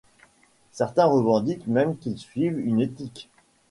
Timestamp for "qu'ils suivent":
1.95-2.57